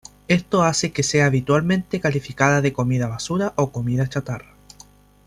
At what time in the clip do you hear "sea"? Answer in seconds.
1.03-1.27